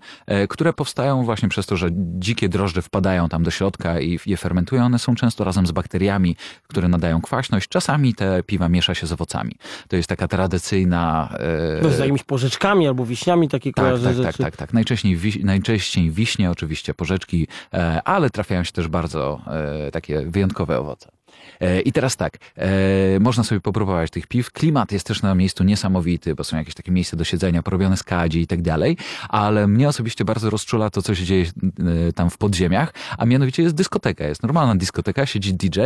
[0.49, 4.85] które powstają właśnie przez to, że dzikie drożdże wpadają tam do środka i je fermentują.
[4.85, 6.35] One są często razem z bakteriami,
[6.67, 7.67] które nadają kwaśność.
[7.69, 9.55] Czasami te piwa miesza się z owocami.
[9.87, 11.29] To jest taka tradycyjna...
[11.83, 11.91] E...
[11.91, 14.37] Z jakimiś porzeczkami albo wiśniami takie tak, kojarzę tak, rzeczy.
[14.37, 14.73] Tak, tak, tak.
[14.73, 19.41] Najczęściej, wi najczęściej wiśnie, oczywiście porzeczki, e, ale trafiają się też bardzo
[19.87, 21.11] e, takie wyjątkowe owoce.
[21.59, 24.51] E, I teraz tak, e, można sobie popróbować tych piw.
[24.51, 28.03] Klimat jest też na miejscu niesamowity, bo są jakieś takie miejsca do siedzenia, porobione z
[28.03, 28.97] kadzi i tak dalej,
[29.29, 31.45] ale mnie osobiście bardzo rozczula to, co się dzieje
[32.09, 34.23] e, tam w podziemiach, a mianowicie jest dyskoteka.
[34.23, 35.79] Jest normalna dyskoteka, siedzi DJ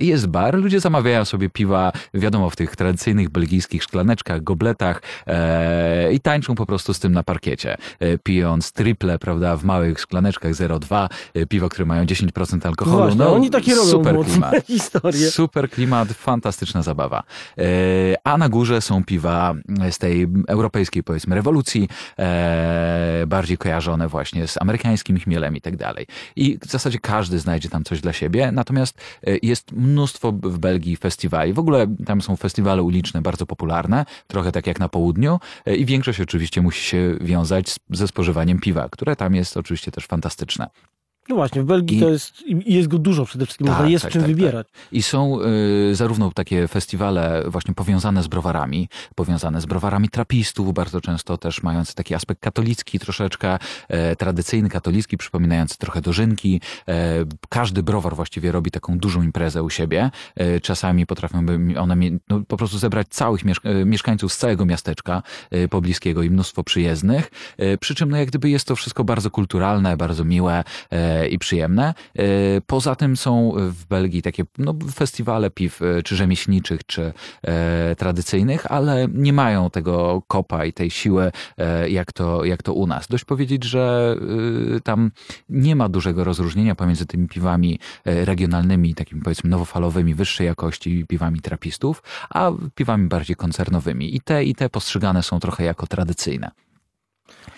[0.00, 0.54] i jest bar.
[0.54, 5.02] Ludzie zamawiają sobie piwa, wiadomo, w tych tradycyjnych belgijskich szklaneczkach, gobletach
[6.12, 7.76] i tańczą po prostu z tym na parkiecie,
[8.22, 11.08] pijąc triple, prawda, w małych szklaneczkach 0,2,
[11.48, 12.98] piwo, które mają 10% alkoholu.
[12.98, 14.54] Właśnie, no, oni takie robią super klimat.
[14.80, 15.30] historię.
[15.30, 17.22] Super klimat, fantastyczna zabawa.
[17.58, 17.64] E,
[18.24, 19.54] a na górze są piwa
[19.90, 21.88] z tej europejskiej, powiedzmy, rewolucji,
[22.18, 26.06] e, bardziej kojarzone właśnie z amerykańskim chmielem i tak dalej.
[26.36, 30.96] I w zasadzie każdy znajdzie tam coś dla siebie, natomiast e, jest mnóstwo w Belgii
[30.96, 31.52] festiwali.
[31.52, 36.20] W ogóle tam są festiwale uliczne bardzo popularne, trochę tak jak na południu i większość
[36.20, 40.70] oczywiście musi się wiązać ze spożywaniem piwa, które tam jest oczywiście też fantastyczne.
[41.30, 42.00] No właśnie, w Belgii I...
[42.00, 44.36] to jest, jest go dużo przede wszystkim, tak, można jest tak, czym tak, tak.
[44.36, 44.66] wybierać.
[44.92, 45.38] I są
[45.90, 51.62] y, zarówno takie festiwale właśnie powiązane z browarami, powiązane z browarami trapistów, bardzo często też
[51.62, 56.60] mające taki aspekt katolicki troszeczkę, e, tradycyjny katolicki, przypominający trochę dożynki.
[56.88, 60.10] E, każdy browar właściwie robi taką dużą imprezę u siebie.
[60.36, 61.46] E, czasami potrafią
[61.78, 61.96] one
[62.28, 66.64] no, po prostu zebrać całych mieszka e, mieszkańców z całego miasteczka e, pobliskiego i mnóstwo
[66.64, 67.30] przyjezdnych.
[67.58, 70.64] E, przy czym no, jak gdyby jest to wszystko bardzo kulturalne, bardzo miłe
[71.28, 71.94] i przyjemne.
[72.18, 72.24] E,
[72.66, 78.72] poza tym są w Belgii takie no, festiwale piw, e, czy rzemieślniczych, czy e, tradycyjnych,
[78.72, 81.32] ale nie mają tego kopa i tej siły,
[81.88, 83.08] jak, to, jak to u nas.
[83.08, 84.16] Dość powiedzieć, że
[84.84, 85.10] tam
[85.48, 92.02] nie ma dużego rozróżnienia pomiędzy tymi piwami regionalnymi, takimi powiedzmy nowofalowymi, wyższej jakości piwami trapistów,
[92.30, 94.16] a piwami bardziej koncernowymi.
[94.16, 96.50] I te, i te postrzegane są trochę jako tradycyjne.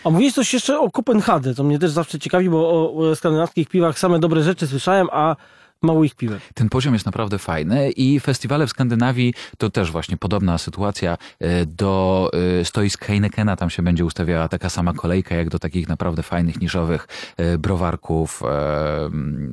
[0.05, 3.99] A mówiłeś coś jeszcze o Kopenhadze, to mnie też zawsze ciekawi, bo o skandynawskich piwach
[3.99, 5.37] same dobre rzeczy słyszałem, a
[5.83, 6.40] mało ich piwek.
[6.55, 11.18] Ten poziom jest naprawdę fajny i festiwale w Skandynawii to też właśnie podobna sytuacja.
[11.40, 15.88] E, do e, stoisk Heinekena tam się będzie ustawiała taka sama kolejka jak do takich
[15.88, 18.42] naprawdę fajnych, niszowych e, browarków,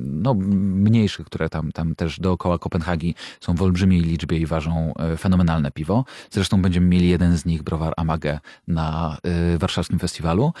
[0.00, 5.70] no mniejszych, które tam, tam też dookoła Kopenhagi są w olbrzymiej liczbie i ważą fenomenalne
[5.70, 6.04] piwo.
[6.30, 9.16] Zresztą będziemy mieli jeden z nich, browar Amage, na
[9.58, 10.52] warszawskim festiwalu.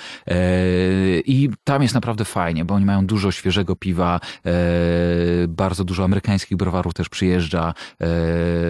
[1.24, 3.76] I tam jest naprawdę fajnie, bo oni mają dużo świeżego
[5.60, 7.74] bardzo dużo amerykańskich browarów też przyjeżdża.
[8.00, 8.06] E,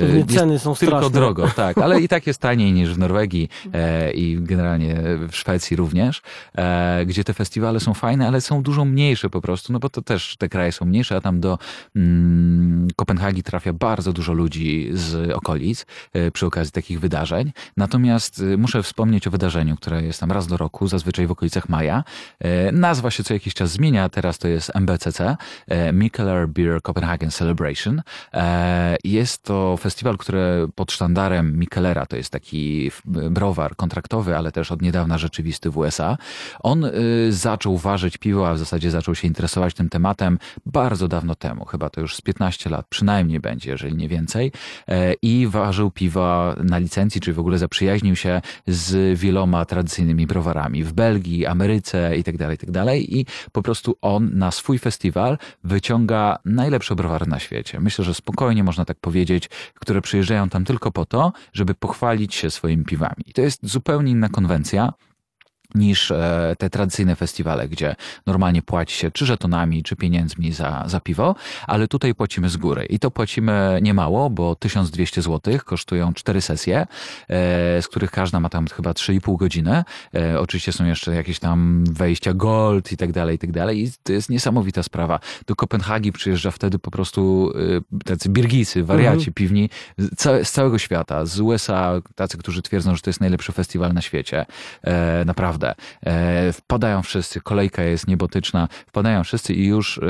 [0.00, 1.20] Pewnie ceny są tylko straszne.
[1.20, 4.94] drogo, tak, ale i tak jest taniej niż w Norwegii e, i generalnie
[5.29, 6.22] w Szwecji również,
[6.55, 10.03] e, gdzie te festiwale są fajne, ale są dużo mniejsze po prostu, no bo to
[10.03, 11.59] też te kraje są mniejsze, a tam do
[11.96, 15.87] mm, Kopenhagi trafia bardzo dużo ludzi z okolic
[16.33, 17.53] przy okazji takich wydarzeń.
[17.76, 22.05] Natomiast muszę wspomnieć o wydarzeniu, które jest tam raz do roku, zazwyczaj w okolicach maja.
[22.72, 25.37] Nazwa się co jakiś czas zmienia, teraz to jest MBCC,
[25.92, 28.02] Mikkeller Beer Copenhagen Celebration.
[28.34, 34.72] E, jest to festiwal, który pod sztandarem Michelera, to jest taki browar kontraktowy, ale też
[34.72, 36.16] od niedawna rzeczywisty w USA.
[36.60, 36.92] On y,
[37.32, 41.90] zaczął ważyć piwo, a w zasadzie zaczął się interesować tym tematem bardzo dawno temu, chyba
[41.90, 44.52] to już z 15 lat, przynajmniej będzie, jeżeli nie więcej.
[44.88, 50.84] E, I ważył piwa na licencji, czy w ogóle zaprzyjaźnił się z wieloma tradycyjnymi browarami
[50.84, 52.84] w Belgii, Ameryce itd., tak itd.
[52.84, 56.38] Tak I po prostu on na swój festiwal wyciąga
[56.70, 57.80] najlepsze browary na świecie.
[57.80, 62.50] Myślę, że spokojnie można tak powiedzieć, które przyjeżdżają tam tylko po to, żeby pochwalić się
[62.50, 63.24] swoimi piwami.
[63.26, 64.92] I to jest zupełnie inna konwencja
[65.74, 71.00] niż e, te tradycyjne festiwale, gdzie normalnie płaci się czy żetonami, czy pieniędzmi za, za
[71.00, 71.35] piwo,
[71.66, 72.85] ale tutaj płacimy z góry.
[72.85, 76.87] I to płacimy niemało, bo 1200 zł kosztują cztery sesje, e,
[77.83, 79.85] z których każda ma tam chyba 3,5 godziny.
[80.14, 83.85] E, oczywiście są jeszcze jakieś tam wejścia gold i tak dalej, i tak dalej.
[83.85, 85.20] I to jest niesamowita sprawa.
[85.46, 87.52] Do Kopenhagi przyjeżdża wtedy po prostu
[88.04, 89.35] tacy birgicy, wariaci mhm.
[89.35, 89.70] piwni
[90.42, 94.46] z całego świata, z USA, tacy, którzy twierdzą, że to jest najlepszy festiwal na świecie.
[95.26, 95.75] Naprawdę naprawdę.
[96.07, 100.01] E, wpadają wszyscy, kolejka jest niebotyczna, wpadają wszyscy i już e,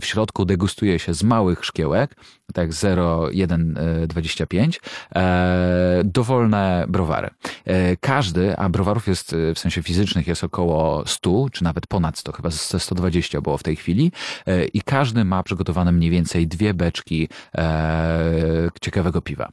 [0.00, 2.16] w środku degustuje się z małych szkiełek,
[2.54, 4.80] tak 0,125,
[5.14, 7.30] e, dowolne browary.
[8.00, 12.50] Każdy, a browarów jest w sensie fizycznych jest około 100, czy nawet ponad 100, chyba
[12.50, 14.12] ze 120 było w tej chwili
[14.74, 17.28] i każdy ma przygotowane mniej więcej dwie beczki
[18.80, 19.48] ciekawego piwa.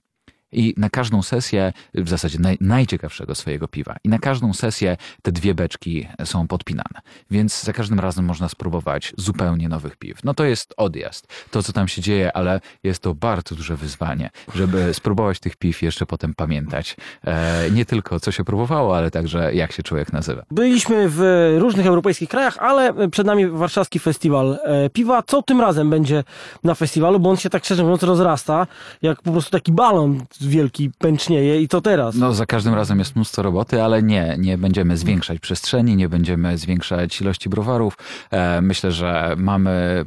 [0.51, 5.31] I na każdą sesję, w zasadzie naj, najciekawszego swojego piwa, i na każdą sesję te
[5.31, 6.99] dwie beczki są podpinane.
[7.31, 10.23] Więc za każdym razem można spróbować zupełnie nowych piw.
[10.23, 14.29] No to jest odjazd, to co tam się dzieje, ale jest to bardzo duże wyzwanie,
[14.55, 16.95] żeby spróbować tych piw jeszcze potem pamiętać.
[17.23, 20.43] E, nie tylko co się próbowało, ale także jak się człowiek nazywa.
[20.51, 25.23] Byliśmy w różnych europejskich krajach, ale przed nami warszawski festiwal e, piwa.
[25.23, 26.23] Co tym razem będzie
[26.63, 28.67] na festiwalu, bo on się tak szczerze mówiąc rozrasta,
[29.01, 32.15] jak po prostu taki balon wielki pęcznieje i to teraz.
[32.15, 36.57] No za każdym razem jest mnóstwo roboty, ale nie, nie będziemy zwiększać przestrzeni, nie będziemy
[36.57, 37.97] zwiększać ilości browarów.
[38.31, 40.05] E, myślę, że mamy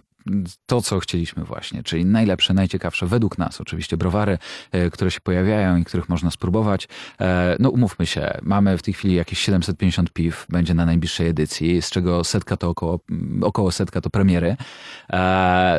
[0.66, 4.38] to, co chcieliśmy właśnie, czyli najlepsze, najciekawsze według nas oczywiście browary,
[4.72, 6.88] e, które się pojawiają i których można spróbować.
[7.20, 11.82] E, no umówmy się, mamy w tej chwili jakieś 750 piw, będzie na najbliższej edycji,
[11.82, 13.00] z czego setka to około,
[13.42, 14.56] około setka to premiery.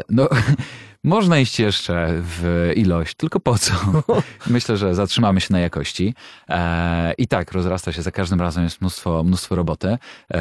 [0.10, 0.30] No
[1.04, 3.74] Można iść jeszcze w ilość, tylko po co?
[4.48, 6.14] Myślę, że zatrzymamy się na jakości.
[6.50, 9.98] E, I tak, rozrasta się za każdym razem, jest mnóstwo, mnóstwo roboty.
[10.34, 10.40] E,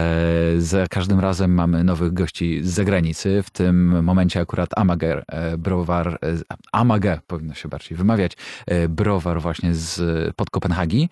[0.58, 3.42] za każdym razem mamy nowych gości z zagranicy.
[3.42, 6.16] W tym momencie akurat Amager, e, browar, e,
[6.72, 8.32] Amage powinno się bardziej wymawiać,
[8.88, 11.08] browar właśnie z, pod Kopenhagi,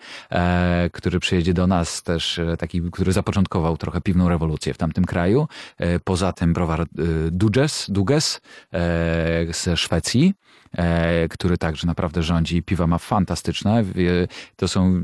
[0.91, 5.47] który przyjedzie do nas też, taki, który zapoczątkował trochę piwną rewolucję w tamtym kraju.
[6.03, 6.85] Poza tym browar
[7.31, 8.41] Duges, Duges
[9.39, 10.33] e, ze Szwecji, e,
[11.29, 12.63] który także naprawdę rządzi.
[12.63, 13.83] Piwa ma fantastyczne.
[13.83, 15.01] Wie- To są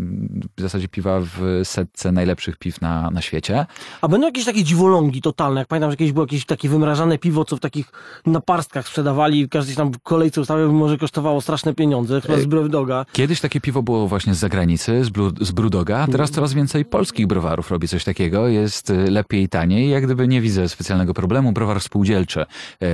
[0.58, 3.66] w zasadzie piwa w setce najlepszych piw na, na świecie.
[4.02, 5.62] A będą jakieś takie dziwolągi totalne?
[5.62, 7.92] Jak pamiętam, że kiedyś było jakieś takie wymrażane piwo, co w takich
[8.26, 9.50] naparstkach sprzedawali.
[9.50, 12.22] Każdy się tam w kolejce ustawiał, może kosztowało straszne pieniądze.
[12.22, 13.06] Chyba z Brewdoga.
[13.12, 17.28] Kiedyś takie piwo było właśnie z zagranicy, z, Bru, z Brudoga, teraz coraz więcej polskich
[17.28, 18.48] browarów robi coś takiego.
[18.48, 19.90] Jest lepiej i taniej.
[19.90, 21.52] Jak gdyby nie widzę specjalnego problemu.
[21.52, 22.46] Browar spółdzielczy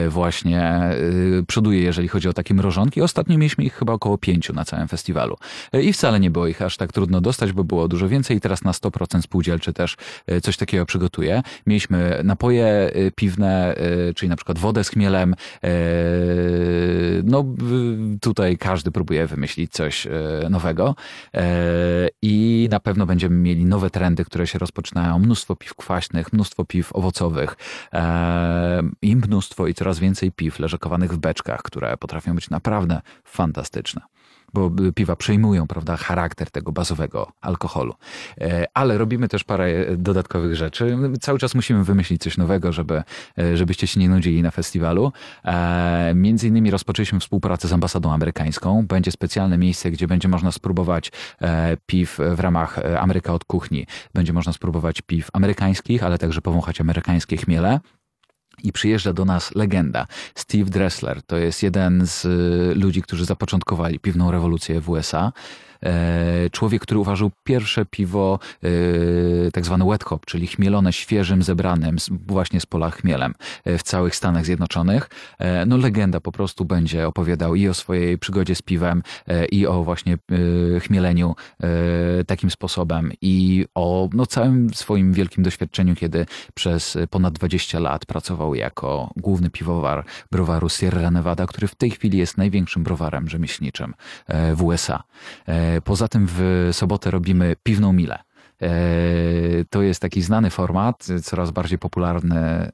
[0.09, 0.81] właśnie
[1.47, 3.01] przoduje, jeżeli chodzi o takie mrożonki.
[3.01, 5.37] Ostatnio mieliśmy ich chyba około pięciu na całym festiwalu.
[5.73, 8.63] I wcale nie było ich aż tak trudno dostać, bo było dużo więcej i teraz
[8.63, 9.97] na 100% spółdzielczy też
[10.31, 11.41] y, coś takiego przygotuje.
[11.67, 13.75] Mieliśmy napoje y, piwne,
[14.09, 15.35] y, czyli na przykład wodę z chmielem.
[17.23, 17.45] No
[18.21, 20.07] tutaj każdy próbuje wymyślić coś
[20.49, 20.95] nowego
[22.21, 25.19] i na pewno będziemy mieli nowe trendy, które się rozpoczynają.
[25.19, 27.57] Mnóstwo piw kwaśnych, mnóstwo piw owocowych
[27.93, 34.01] e, i mnóstwo i coraz więcej piw leżakowanych w beczkach, które potrafią być naprawdę fantastyczne
[34.53, 37.93] bo y, piwa przejmują, prawda, charakter tego bazowego alkoholu.
[38.41, 40.97] E, Ale robimy też parę e, dodatkowych rzeczy.
[41.21, 43.03] Cały czas musimy wymyślić coś nowego, żeby,
[43.39, 45.11] e, żebyście się nie nudzili na festiwalu.
[46.15, 48.85] Między innymi rozpoczęliśmy współpracę z ambasadą amerykańską.
[48.87, 51.11] Będzie specjalne miejsce, gdzie będzie można spróbować
[51.85, 53.87] piw w ramach Ameryka od kuchni.
[54.13, 57.79] Będzie można spróbować piw amerykańskich, ale także powąchać amerykańskie chmiele.
[58.63, 60.07] I przyjeżdża do nas legenda.
[60.35, 65.31] Steve Dressler to jest jeden z y, ludzi, którzy zapoczątkowali piwną rewolucję w USA.
[65.85, 71.95] E, Człowiek, który uważał pierwsze piwo, e, tak zwane wet hop, czyli chmielone świeżym, zebranym
[72.27, 73.33] właśnie z pola chmielem
[73.65, 75.09] e, w całych Stanach Zjednoczonych.
[75.67, 79.03] No legenda po prostu będzie opowiadał i o swojej przygodzie z piwem,
[79.51, 80.17] i o właśnie
[80.81, 81.35] chmieleniu
[82.27, 88.55] takim sposobem i o no, całym swoim wielkim doświadczeniu, kiedy przez ponad 20 lat pracował
[88.55, 93.93] jako główny piwowar browaru Sierra Nevada, który w tej chwili jest największym browarem rzemieślniczym
[94.55, 95.03] w USA.
[95.77, 98.19] E, Poza tym w sobotę robimy piwną milę.
[98.61, 98.69] E,
[99.69, 102.71] To jest taki znany format, coraz bardziej popularny e,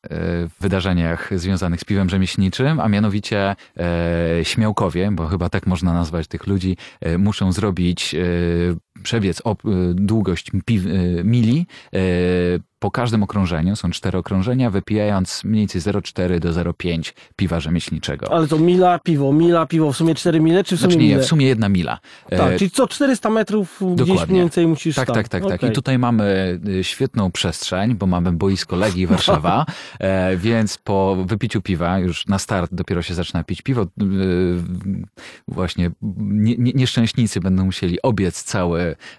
[0.47, 3.55] w wydarzeniach związanych z piwem rzemieślniczym, a mianowicie
[4.43, 6.77] śmiałkowie, bo chyba tak można nazwać tych ludzi,
[7.17, 8.15] muszą zrobić
[9.03, 9.53] przebiec e,
[9.93, 10.89] długość piw, e,
[11.23, 11.99] mili e,
[12.79, 18.33] po każdym okrążeniu, są cztery okrążenia, wypijając mniej więcej 0,4 do 0,5 piwa rzemieślniczego.
[18.33, 21.09] Ale to mila, piwo, mila, piwo, w sumie 4 mile, czy w sumie Znaczy nie,
[21.09, 21.23] mile?
[21.23, 21.99] w sumie jedna mila.
[22.29, 24.33] E, Tak, czyli co 400 metrów gdzieś Dokładnie.
[24.33, 25.15] mniej więcej musisz Tak, tam.
[25.15, 25.53] tak, tak, tak.
[25.53, 25.69] Okej.
[25.69, 29.65] I tutaj mamy y, świetną przestrzeń, bo mamy boisko Legii Warszawa,
[29.99, 33.87] e, więc po wypiciu piwa, już na start dopiero się zaczyna pić piwo, y,
[35.47, 38.43] właśnie nie, nie, nieszczęśnicy będą musieli obiec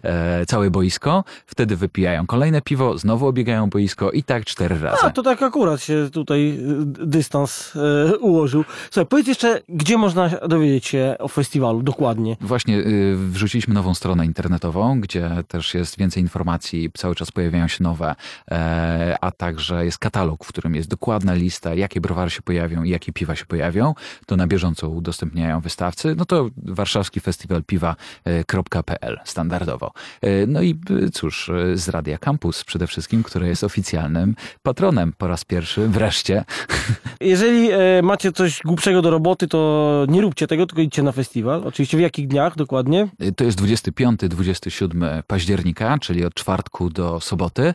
[0.03, 5.03] całe, e, całe boisko, wtedy wypijają kolejne piwo, znowu obiegają boisko i tak cztery razy.
[5.03, 8.65] A, to tak akurat się tutaj y, dystans y, ułożył.
[8.91, 12.37] Słuchaj, powiedz jeszcze, gdzie można dowiedzieć się o festiwalu dokładnie?
[12.41, 17.85] Właśnie y, wrzuciliśmy nową stronę internetową, gdzie też jest więcej informacji, cały czas pojawiają się
[17.85, 18.15] nowe,
[18.51, 22.91] e, a także jest katalog, w którym jest dokładna lista, jakie browary się pojawią i
[22.91, 23.95] jakie piwa się pojawią.
[24.27, 26.15] To na bieżąco udostępniają wystawcy.
[26.17, 29.21] No to warszawski festiwal piwa.pl
[29.59, 29.93] standardowo.
[30.23, 35.13] E, No i y, cóż, y, z Radia Campus przede wszystkim, które jest oficjalnym patronem
[35.19, 36.45] po raz pierwszy, wreszcie.
[37.21, 41.63] Jeżeli e, macie coś głupszego do roboty, to nie róbcie tego, tylko idźcie na festiwal.
[41.65, 43.09] Oczywiście w jakich dniach dokładnie?
[43.37, 47.63] To jest 25-27 października, czyli od czwartku do soboty.
[47.63, 47.75] E,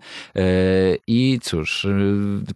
[1.08, 1.90] I cóż, e,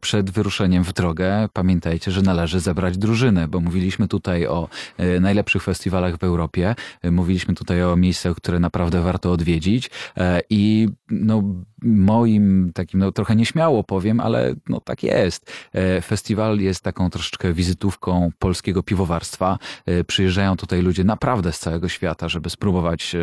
[0.02, 5.64] przed wyruszeniem w drogę pamiętajcie, że należy zebrać drużynę, bo mówiliśmy tutaj o e, najlepszych
[5.64, 6.76] festiwalach w Europie.
[7.02, 9.90] E, Mówiliśmy tutaj o miejscach, które naprawdę warto odwiedzić.
[10.18, 11.44] E, I no,
[11.82, 15.52] moim takim, no trochę nieśmiało powiem, ale no tak jest.
[15.74, 19.60] E, Festiwal jest taką troszeczkę wizytówką polskiego piwowarstwa.
[19.86, 23.16] E, Przyjeżdżają tutaj ludzie naprawdę z całego świata, żeby spróbować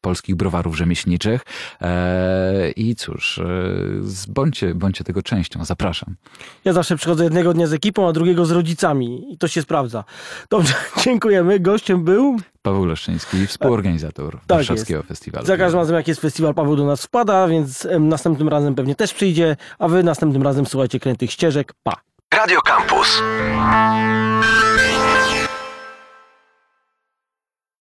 [0.00, 1.42] polskich browarów rzemieślniczych.
[2.76, 3.40] I cóż,
[4.28, 5.64] bądźcie, bądźcie tego częścią.
[5.64, 6.14] Zapraszam.
[6.64, 10.04] Ja zawsze przychodzę jednego dnia z ekipą, a drugiego z rodzicami i to się sprawdza.
[10.50, 11.60] Dobrze, dziękujemy.
[11.60, 15.46] Gościem był Paweł Leszczyński, współorganizator Tak Warszawskiego Festiwalu.
[15.46, 19.14] Za każdym razem, jak jest festiwal, Paweł do nas wpada, więc następnym razem pewnie też
[19.14, 21.72] przyjdzie, a wy następnym razem słuchajcie krętych ścieżek.
[21.82, 21.96] Pa!
[22.34, 23.22] Radio Campus.